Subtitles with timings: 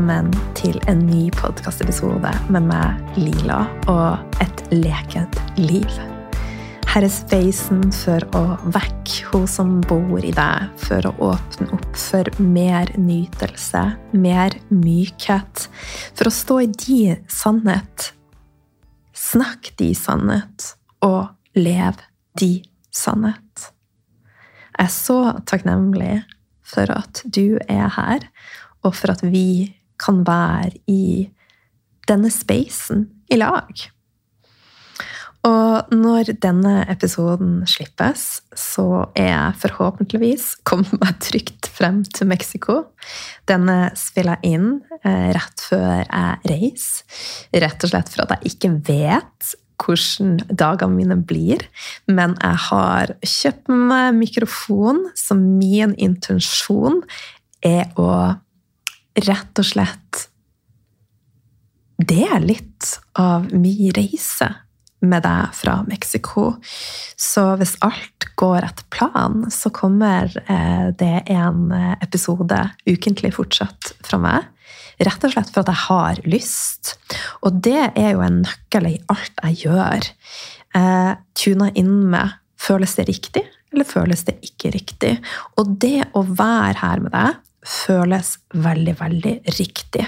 [0.00, 5.88] velkommen til en ny podkastepisode med meg, Lila, og et lekent liv.
[6.88, 11.98] Her er spacen for å vekke hun som bor i deg, for å åpne opp
[12.00, 13.82] for mer nytelse,
[14.16, 15.66] mer mykhet,
[16.16, 18.06] for å stå i de sannhet,
[19.12, 20.70] snakk de sannhet,
[21.04, 21.28] og
[21.58, 22.00] lev
[22.40, 23.68] de sannhet.
[24.78, 26.22] Jeg er så takknemlig
[26.64, 28.24] for at du er her,
[28.80, 31.30] og for at vi kan være i
[32.08, 33.88] denne spacen i lag.
[35.48, 42.76] Og når denne episoden slippes, så er jeg forhåpentligvis kommet meg trygt frem til Mexico.
[43.48, 44.68] Denne spiller jeg inn
[45.00, 47.24] eh, rett før jeg reiser.
[47.64, 51.64] Rett og slett for at jeg ikke vet hvordan dagene mine blir.
[52.04, 57.00] Men jeg har kjøpt meg mikrofon, så min intensjon
[57.64, 58.36] er å
[59.18, 60.26] rett og slett
[62.00, 64.48] dele litt av min reise
[65.00, 66.54] med deg fra Mexico.
[67.16, 72.58] Så hvis alt går etter planen, så kommer eh, det en episode
[72.88, 74.48] ukentlig fortsatt fra meg.
[75.00, 76.94] Rett og slett for at jeg har lyst.
[77.44, 80.10] Og det er jo en nøkkel i alt jeg gjør.
[80.76, 85.14] Eh, tuna inn med føles det riktig, eller føles det ikke riktig?
[85.56, 90.06] Og det å være her med deg føles veldig, veldig riktig.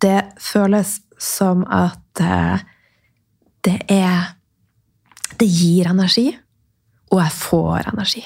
[0.00, 2.66] Det føles som at eh,
[3.64, 4.36] det er
[5.40, 6.26] Det gir energi,
[7.14, 8.20] og jeg får energi.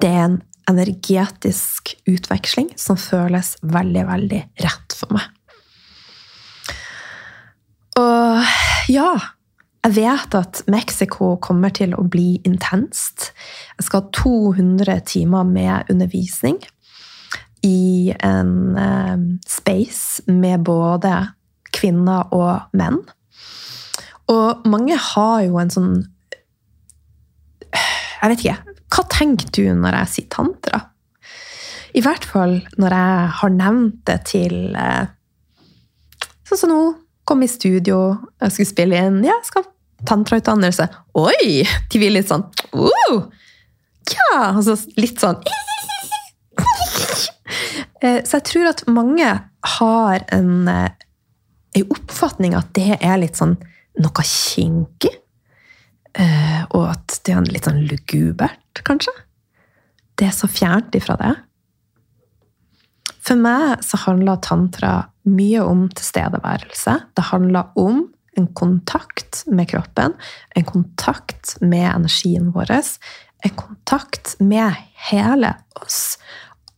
[0.00, 5.28] Det er en energetisk utveksling som føles veldig, veldig rett for meg.
[8.00, 8.42] Og
[8.90, 9.12] ja
[9.84, 13.32] Jeg vet at Mexico kommer til å bli intenst.
[13.78, 16.60] Jeg skal ha 200 timer med undervisning
[17.66, 19.18] i en eh,
[19.48, 21.14] space med både
[21.72, 23.00] kvinner og menn.
[24.32, 25.94] Og mange har jo en sånn
[28.22, 28.76] Jeg vet ikke.
[28.92, 30.78] Hva tenker du når jeg sier tantra?
[31.92, 35.10] I hvert fall når jeg har nevnt det til eh,
[36.48, 36.82] Sånn som nå.
[37.26, 39.20] Kom i studio, jeg skulle spille inn.
[39.22, 39.68] Ja, jeg skal
[40.08, 40.88] tantrautdannelse.
[41.18, 41.62] Oi!
[41.62, 42.42] De blir litt sånn
[42.74, 43.20] uh,
[44.10, 44.38] Ja!
[44.50, 45.38] Altså litt sånn
[48.02, 49.28] så jeg tror at mange
[49.78, 50.90] har en, eh,
[51.78, 53.56] en oppfatning at det er litt sånn
[54.02, 55.14] noe kinkig.
[56.18, 59.14] Eh, og at det er litt sånn lugubert, kanskje.
[60.18, 61.32] Det er så fjernt ifra det.
[63.22, 64.92] For meg så handler tantra
[65.30, 66.98] mye om tilstedeværelse.
[67.14, 70.14] Det handler om en kontakt med kroppen,
[70.56, 72.72] en kontakt med energien vår,
[73.44, 74.74] en kontakt med
[75.10, 76.11] hele oss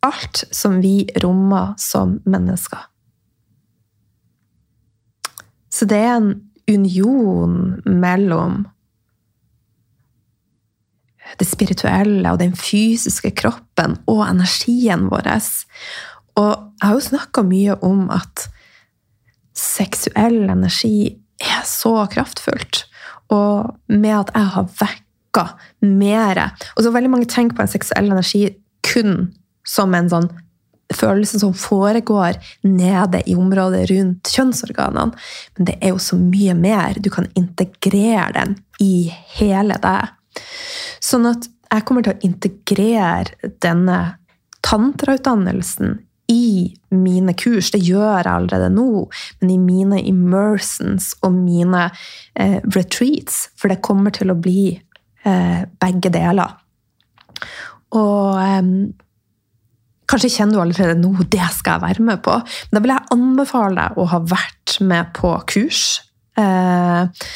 [0.04, 2.78] alt som vi rommer som mennesker.
[5.72, 6.34] Så det er en
[6.70, 8.64] union mellom
[11.40, 15.30] det spirituelle og den fysiske kroppen og energien vår.
[16.38, 18.46] Og jeg har jo snakka mye om at
[19.54, 22.84] seksuell energi er så kraftfullt.
[23.34, 25.46] Og med at jeg har vekka
[25.82, 26.38] mer
[26.76, 28.46] Og så veldig mange tenker på en seksuell energi
[28.84, 29.32] kun
[29.66, 30.28] som en sånn
[30.94, 32.36] følelse som foregår
[32.68, 35.14] nede i området rundt kjønnsorganene.
[35.56, 37.00] Men det er jo så mye mer.
[37.00, 39.08] Du kan integrere den i
[39.38, 40.12] hele deg.
[41.02, 44.00] Sånn at jeg kommer til å integrere denne
[44.64, 45.98] tantrautdannelsen
[46.30, 47.70] i mine kurs.
[47.74, 49.06] Det gjør jeg allerede nå,
[49.40, 51.88] men i mine immersons og mine
[52.38, 53.48] eh, retreats.
[53.58, 56.54] For det kommer til å bli eh, begge deler.
[57.94, 58.70] Og eh,
[60.14, 62.36] Kanskje kjenner du allerede nå det skal jeg være med på.
[62.70, 65.80] Men da vil jeg anbefale deg å ha vært med på kurs.
[66.38, 67.26] Eh,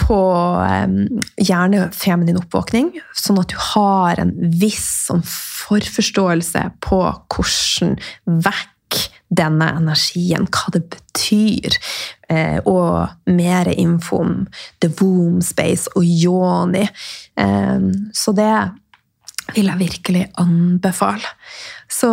[0.00, 0.20] på
[0.64, 0.94] eh,
[1.36, 7.98] gjerne feminin oppvåkning, sånn at du har en viss sånn forforståelse på hvordan
[8.48, 9.00] vekk
[9.32, 11.76] denne energien, hva det betyr,
[12.32, 14.36] eh, og mer info om
[14.80, 16.88] the womb space og yoni.
[17.36, 18.54] Eh, så det
[19.52, 21.36] vil jeg virkelig anbefale.
[21.92, 22.12] Så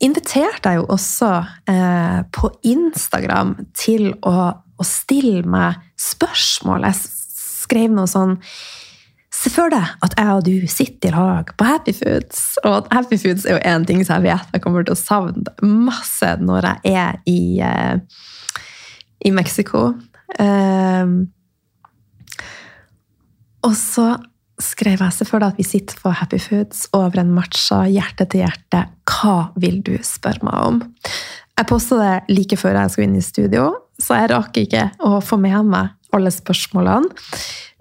[0.00, 1.30] inviterte jeg jo også
[1.70, 6.86] eh, på Instagram til å, å, stille meg spørsmål.
[6.88, 7.00] Jeg
[7.64, 8.38] skrev noe sånn
[9.40, 12.58] Se for deg at jeg og du sitter i lag på Happy Foods.
[12.66, 15.54] Og Happy Foods er jo én ting som jeg vet jeg kommer til å savne
[15.64, 18.02] masse når jeg er i, eh,
[19.24, 19.94] i Mexico.
[20.34, 21.14] Eh,
[23.64, 24.10] og så
[24.64, 28.84] skrev jeg selvfølgelig at vi sitter på Happy Foods over en matcha, hjerte til hjerte.
[29.10, 30.82] Hva vil du spørre meg om?
[31.58, 33.70] Jeg posta det like før jeg skulle inn i studio,
[34.00, 37.10] så jeg rakk ikke å få med meg alle spørsmålene.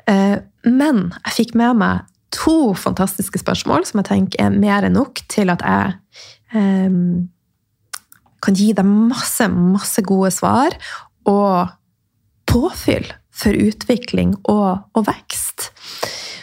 [0.09, 0.37] Eh,
[0.67, 5.21] men jeg fikk med meg to fantastiske spørsmål som jeg tenker er mer enn nok
[5.31, 5.95] til at jeg
[6.53, 7.29] um,
[8.43, 10.75] kan gi deg masse, masse gode svar
[11.29, 11.71] og
[12.49, 13.07] påfyll
[13.39, 15.71] for utvikling og, og vekst.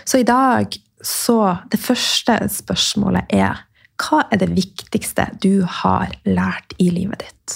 [0.07, 3.63] Så i dag så Det første spørsmålet er
[3.97, 7.55] hva er det viktigste du har lært i livet ditt?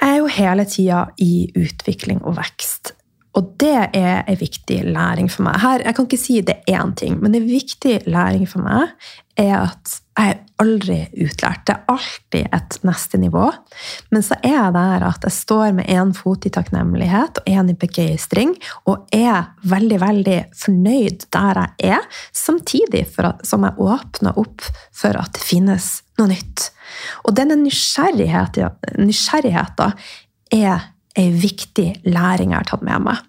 [0.00, 2.94] Jeg er jo hele tida i utvikling og vekst.
[3.38, 5.60] Og det er en viktig læring for meg.
[5.62, 8.92] Her, jeg kan ikke si det er én ting, men en viktig læring for meg
[9.36, 11.64] er at jeg er aldri utlært.
[11.66, 13.48] Det er alltid et neste nivå.
[14.14, 17.72] Men så er jeg der at jeg står med én fot i takknemlighet og én
[17.72, 18.54] i begeistring,
[18.86, 25.18] og er veldig, veldig fornøyd der jeg er, samtidig at, som jeg åpner opp for
[25.18, 25.90] at det finnes
[26.20, 26.70] noe nytt.
[27.26, 29.98] Og denne nysgjerrigheten, nysgjerrigheten
[30.54, 33.22] er en viktig læring jeg har tatt med meg.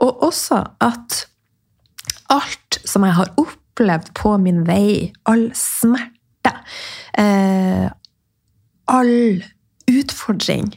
[0.00, 1.24] Og også at
[2.32, 6.19] alt som jeg har opplevd på min vei, all smerte,
[7.18, 7.90] eh,
[8.90, 9.44] all
[9.90, 10.72] utfordring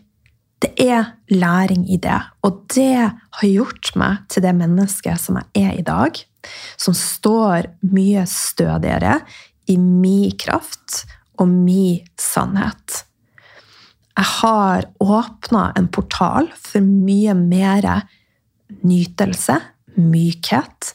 [0.64, 2.20] det er læring i det.
[2.48, 6.20] Og det har gjort meg til det mennesket som jeg er i dag.
[6.80, 9.18] Som står mye stødigere
[9.68, 11.04] i min kraft
[11.40, 13.04] og min sannhet
[14.14, 17.88] jeg har åpna en portal for mye mer
[18.86, 19.58] nytelse,
[19.98, 20.94] mykhet,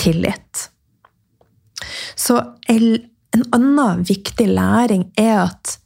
[0.00, 0.68] tillit.
[2.16, 2.38] Så
[3.34, 5.78] en annen viktig læring er at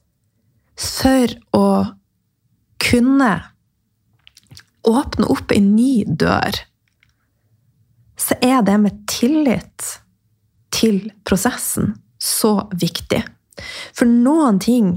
[0.78, 1.68] for å
[2.82, 3.30] kunne
[4.88, 6.60] åpne opp en ny dør,
[8.18, 9.88] så er det med tillit
[10.74, 13.22] til prosessen så viktig.
[13.96, 14.92] For noen ting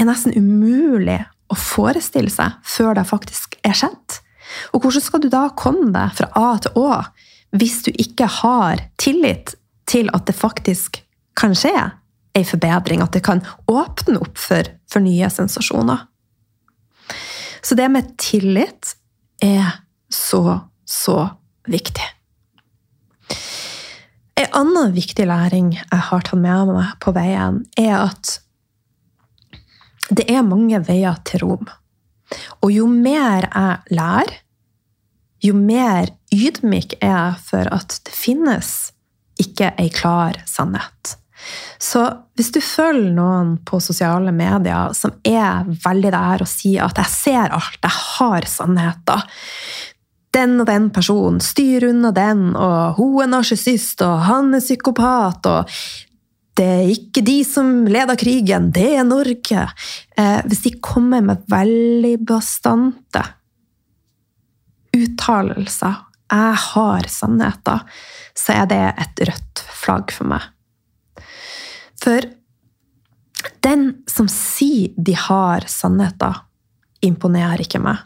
[0.00, 1.20] er nesten umulig
[1.52, 4.18] å forestille seg før det faktisk er skjedd.
[4.72, 6.88] Og hvordan skal du da komme deg fra A til Å
[7.54, 9.54] hvis du ikke har tillit
[9.86, 11.03] til at det faktisk
[11.38, 11.74] kan skje
[12.34, 16.06] ei forbedring, at det kan åpne opp for, for nye sensasjoner?
[17.64, 18.96] Så det med tillit
[19.42, 19.80] er
[20.12, 21.18] så, så
[21.66, 22.06] viktig.
[24.34, 28.38] En annen viktig læring jeg har tatt med meg på veien, er at
[30.10, 31.68] det er mange veier til rom.
[32.60, 34.40] Og jo mer jeg lærer,
[35.44, 38.70] jo mer ydmyk er jeg for at det finnes
[39.40, 41.16] ikke ei klar sannhet.
[41.78, 42.04] Så
[42.36, 47.10] hvis du følger noen på sosiale medier som er veldig der og sier at 'jeg
[47.10, 49.26] ser alt, jeg har sannheter',
[50.34, 55.46] den og den personen styrer unna den, og hun er narsissist, og han er psykopat,
[55.46, 55.70] og
[56.58, 59.66] det er ikke de som leder krigen, det er Norge.
[60.16, 63.24] Eh, hvis de kommer med veldig bastante
[64.94, 67.82] uttalelser, jeg har sannheter,
[68.34, 70.46] så er det et rødt flagg for meg.
[72.04, 72.26] For
[73.64, 76.42] den som sier de har sannheter,
[77.04, 78.02] imponerer ikke meg.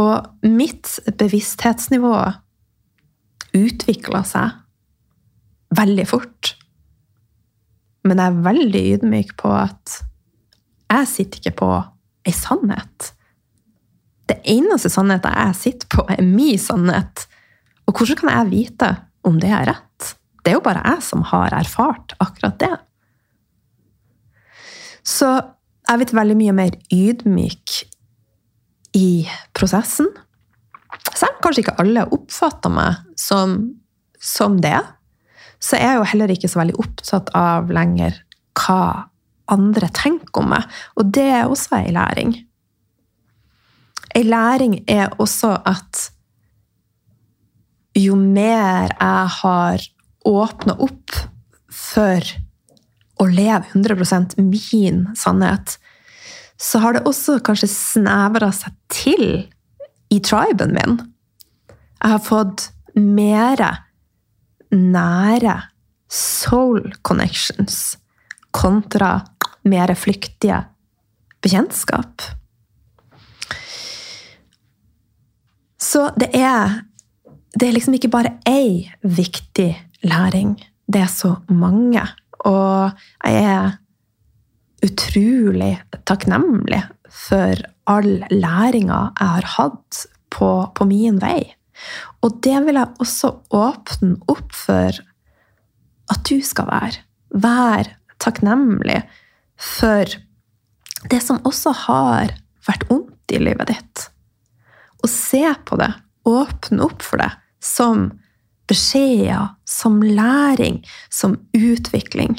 [0.00, 2.14] Og mitt bevissthetsnivå
[3.56, 4.60] utvikla seg
[5.76, 6.54] veldig fort.
[8.06, 9.98] Men jeg er veldig ydmyk på at
[10.90, 11.72] jeg sitter ikke på
[12.28, 13.12] ei sannhet.
[14.30, 17.26] Det eneste sannheten jeg sitter på, er min sannhet.
[17.86, 18.90] Og hvordan kan jeg vite
[19.26, 20.14] om det er rett?
[20.40, 22.72] Det er jo bare jeg som har erfart akkurat det.
[25.06, 27.76] Så jeg er blitt veldig mye mer ydmyk
[28.96, 30.08] i prosessen.
[31.10, 33.58] Selv om kanskje ikke alle oppfatter meg som,
[34.22, 34.78] som det,
[35.60, 38.16] så er jeg jo heller ikke så veldig opptatt av lenger
[38.60, 39.10] hva
[39.50, 40.64] andre tenker om meg.
[40.96, 42.36] Og det er også ei læring.
[44.16, 46.08] Ei læring er også at
[48.04, 49.84] jo mer jeg har
[50.28, 51.16] åpna opp
[51.70, 52.32] for
[53.20, 55.76] å leve 100% min sannhet,
[56.60, 59.26] så har det også kanskje snevra seg til
[60.12, 60.98] i triben min.
[62.00, 63.62] Jeg har fått mer
[64.70, 65.56] nære
[66.10, 67.96] soul connections
[68.56, 69.20] kontra
[69.68, 70.64] mer flyktige
[71.44, 72.24] bekjentskap.
[75.80, 76.82] Så det er,
[77.54, 79.70] det er liksom ikke bare én viktig
[80.06, 80.54] læring.
[80.86, 82.02] Det er så mange.
[82.46, 82.92] Og
[83.24, 83.76] jeg er
[84.86, 85.74] utrolig
[86.08, 87.58] takknemlig for
[87.90, 91.42] all læringa jeg har hatt på, på min vei.
[92.22, 95.00] Og det vil jeg også åpne opp for
[96.10, 97.02] at du skal være.
[97.30, 97.90] Vær
[98.20, 99.02] takknemlig
[99.60, 100.16] for
[101.10, 102.34] det som også har
[102.66, 104.06] vært ondt i livet ditt.
[105.00, 105.92] Og se på det,
[106.28, 107.30] åpne opp for det,
[107.62, 108.10] som
[108.70, 112.38] beskjeder, som læring, som utvikling.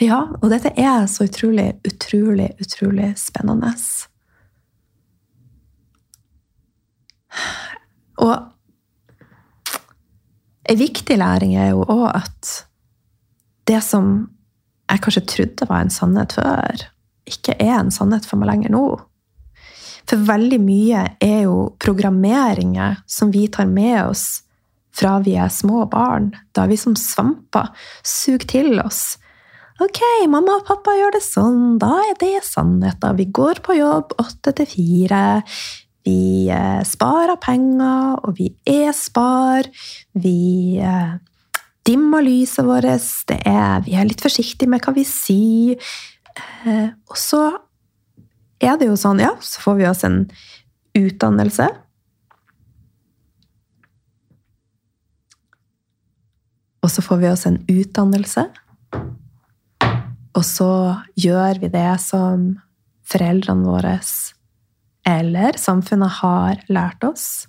[0.00, 3.70] Ja, og dette er så utrolig, utrolig, utrolig spennende.
[8.20, 8.34] Og
[10.68, 12.52] en viktig læring er jo òg at
[13.70, 14.28] det som
[14.90, 16.84] jeg kanskje trodde var en sannhet før,
[17.26, 18.86] ikke er en sannhet for meg lenger nå.
[20.06, 24.26] For veldig mye er jo programmeringer som vi tar med oss
[24.96, 26.30] fra vi er små barn.
[26.56, 27.72] Da vi som svamper.
[28.06, 29.18] Sug til oss.
[29.82, 30.00] Ok,
[30.32, 31.76] mamma og pappa gjør det sånn.
[31.82, 33.18] Da er det sannheten.
[33.18, 35.24] Vi går på jobb åtte til fire.
[36.06, 39.68] Vi eh, sparer penger, og vi er spar.
[40.16, 41.16] Vi eh,
[41.84, 42.88] dimmer lyset vårt.
[43.36, 45.92] Er, vi er litt forsiktige med hva vi sier.
[46.36, 47.42] Eh, og så
[48.62, 50.20] er det jo sånn, ja, så får vi oss en
[50.96, 51.66] utdannelse.
[56.86, 58.46] Og så får vi oss en utdannelse.
[60.36, 60.70] Og så
[61.18, 62.52] gjør vi det som
[63.06, 63.98] foreldrene våre
[65.06, 67.46] eller samfunnet har lært oss.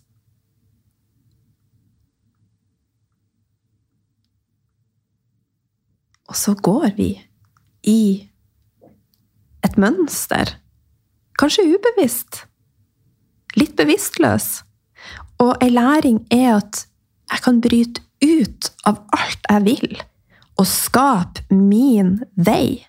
[6.28, 7.12] Og så går vi
[7.88, 8.02] i
[9.66, 10.56] et mønster.
[11.38, 12.44] Kanskje ubevisst.
[13.58, 14.64] Litt bevisstløs.
[15.42, 16.86] Og ei læring er at
[17.32, 19.98] jeg kan bryte ut av alt jeg vil,
[20.58, 22.88] og skape min vei.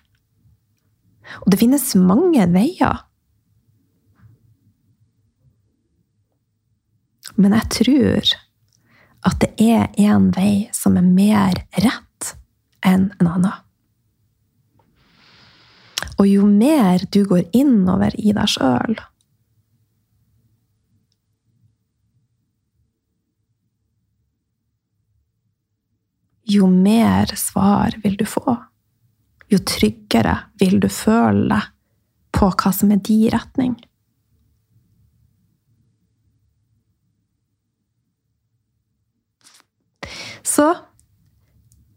[1.43, 3.05] Og det finnes mange veier.
[7.39, 8.33] Men jeg tror
[9.29, 12.33] at det er en vei som er mer rett
[12.85, 13.68] enn en annen.
[16.19, 18.97] Og jo mer du går innover i deg sjøl,
[26.49, 28.57] jo mer svar vil du få.
[29.49, 31.69] Jo tryggere vil du føle deg
[32.35, 33.77] på hva som er din retning.
[40.45, 40.71] Så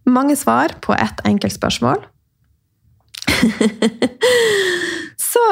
[0.04, 2.11] mange svar på ett enkelt spørsmål.
[5.32, 5.44] Så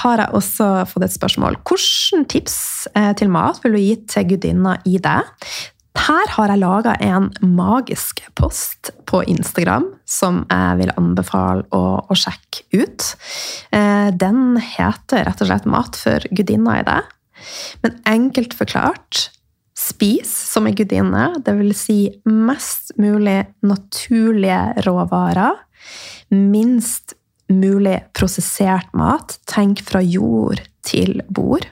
[0.00, 1.58] har jeg også fått et spørsmål.
[1.66, 2.56] Hvilke tips
[2.94, 5.30] eh, til mat vil du gi til gudinna i deg?
[6.04, 12.16] Her har jeg laga en magisk post på Instagram som jeg vil anbefale å, å
[12.18, 13.06] sjekke ut.
[13.74, 17.14] Eh, den heter rett og slett 'Mat for gudinna i deg'.
[17.84, 19.28] Men enkelt forklart
[19.74, 21.80] Spis som en gudinne, dvs.
[21.82, 21.98] Si
[22.30, 25.58] mest mulig naturlige råvarer.
[26.30, 27.16] Minst
[27.60, 29.38] mulig prosessert mat.
[29.50, 31.66] Tenk fra jord til bord.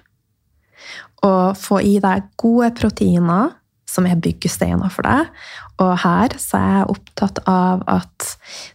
[1.22, 3.52] Og få i deg gode proteiner,
[3.92, 5.28] som er byggesteiner for deg.
[5.82, 8.30] Og her så er jeg opptatt av at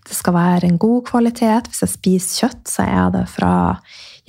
[0.07, 1.69] det skal være en god kvalitet.
[1.71, 3.53] Hvis jeg spiser kjøtt, så er det fra,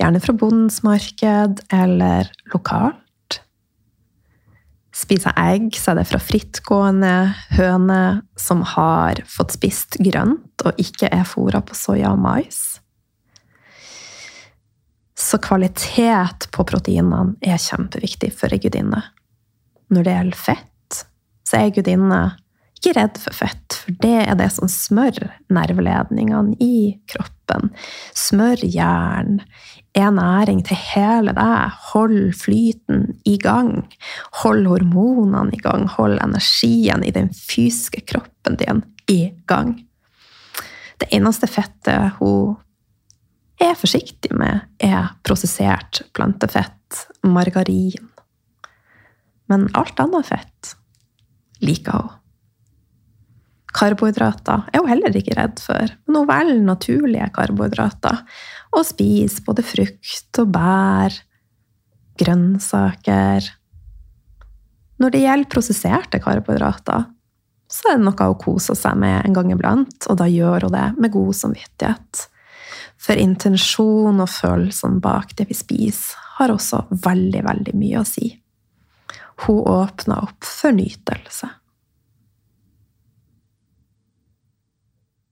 [0.01, 2.97] gjerne fra bondens marked eller lokalt.
[4.99, 7.13] Spiser jeg egg, så er det fra frittgående
[7.55, 12.68] høner som har fått spist grønt og ikke er fôra på soya og mais.
[15.29, 19.03] Så kvalitet på proteinene er kjempeviktig for ei gudinne.
[19.93, 21.01] Når det gjelder fett,
[21.45, 22.21] så er ei gudinne
[22.79, 27.73] ikke redd for fett, for det er det som smører nerveledningene i kroppen.
[28.15, 29.41] Smør jern,
[29.97, 31.75] er næring til hele deg.
[31.91, 33.83] Hold flyten i gang.
[34.43, 35.85] Hold hormonene i gang.
[35.97, 38.81] Hold energien i den fysiske kroppen din
[39.11, 39.75] i gang.
[41.01, 42.55] Det eneste fettet hun
[43.79, 48.09] forsiktig med, er prosessert plantefett, margarin.
[49.49, 50.73] Men alt annet fett
[51.63, 52.15] liker hun.
[53.79, 58.23] Karbohydrater er hun heller ikke redd for, men hun velger naturlige karbohydrater.
[58.73, 61.13] Og spiser både frukt og bær,
[62.19, 63.45] grønnsaker
[64.99, 67.05] Når det gjelder prosesserte karbohydrater,
[67.69, 70.75] så er det noe hun koser seg med en gang iblant, og da gjør hun
[70.75, 72.25] det med god samvittighet.
[72.99, 78.33] For intensjon og følelsene bak det vi spiser, har også veldig, veldig mye å si.
[79.45, 81.49] Hun åpner opp for nytelse.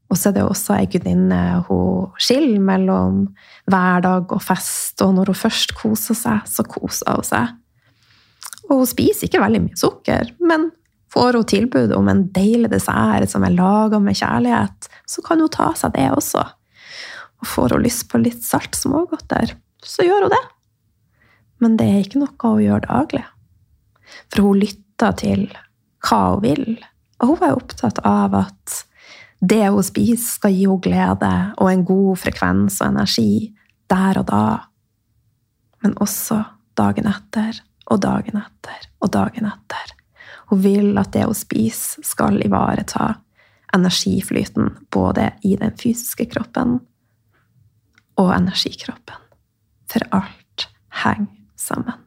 [0.08, 3.26] Og så er det også ei gudinne hun skiller mellom
[3.68, 7.56] hverdag og fest, og når hun først koser seg, så koser hun seg.
[8.68, 10.70] Og hun spiser ikke veldig mye sukker, men
[11.12, 15.52] får hun tilbud om en deilig dessert som er laga med kjærlighet, så kan hun
[15.52, 16.46] ta seg det også.
[17.42, 20.44] Og får hun lyst på litt salt smågodter, så gjør hun det.
[21.64, 23.24] Men det er ikke noe hun gjør daglig.
[24.32, 25.48] For hun lytter til
[26.08, 26.66] hva hun vil,
[27.22, 28.82] og hun er opptatt av at
[29.40, 33.54] det hun spiser, skal gi henne glede og en god frekvens og energi
[33.92, 34.46] der og da,
[35.86, 36.42] men også
[36.78, 39.94] dagen etter og dagen etter og dagen etter.
[40.50, 43.14] Hun vil at det hun spiser, skal ivareta
[43.76, 46.80] energiflyten både i den fysiske kroppen
[48.18, 49.24] og energikroppen.
[49.88, 50.68] For alt
[51.04, 52.04] henger sammen.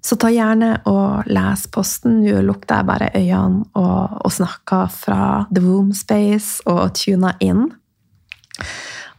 [0.00, 2.22] Så ta gjerne og les posten.
[2.24, 5.20] Nå lukter jeg bare øynene og, og snakker fra
[5.52, 7.68] The Womb Space og tuner inn.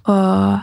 [0.09, 0.59] Og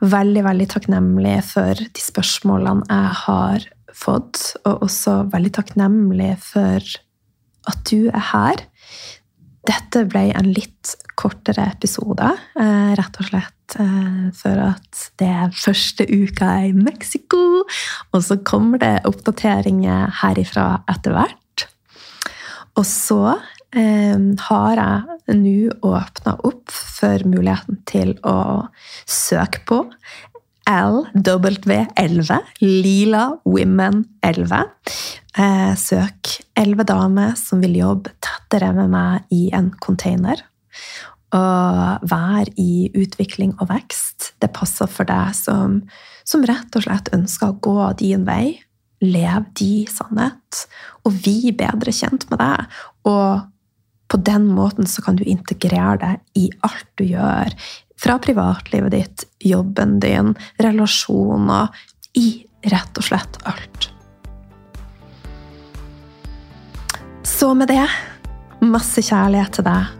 [0.00, 6.84] veldig, veldig takknemlig for de spørsmålene jeg har fått, og også veldig takknemlig for
[7.70, 8.66] at du er her.
[9.70, 12.26] Dette ble en litt kortere episode,
[12.58, 17.62] eh, rett og slett eh, for at det er første uka i Mexico.
[18.10, 21.66] Og så kommer det oppdateringer herifra etter hvert.
[22.80, 23.20] Og så
[23.76, 24.16] eh,
[24.48, 28.38] har jeg nå åpna opp for muligheten til å
[29.06, 29.84] søke på
[30.70, 34.64] LW11, Lila Women 11.
[35.38, 40.38] Eh, søk elleve damer som vil jobbe tettere med meg i en container.
[41.34, 44.32] Og vær i utvikling og vekst.
[44.42, 45.80] Det passer for deg som,
[46.26, 48.60] som rett og slett ønsker å gå din vei.
[49.02, 50.66] Lev din sannhet.
[51.06, 52.82] Og vi bedre kjent med deg.
[53.10, 53.46] Og
[54.10, 57.54] på den måten så kan du integrere det i alt du gjør.
[58.00, 61.68] Fra privatlivet ditt, jobben din, relasjoner.
[62.16, 63.90] I rett og slett alt.
[67.22, 67.86] Så med det,
[68.64, 69.99] masse kjærlighet til deg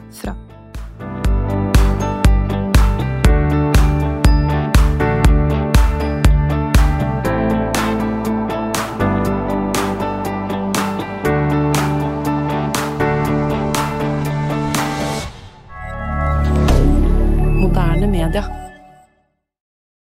[18.31, 18.60] regarder.